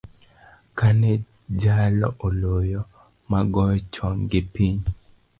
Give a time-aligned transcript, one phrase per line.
[0.77, 1.11] Kane
[1.61, 2.81] jalo oloyo,
[3.31, 4.77] magoyo chonggi piny.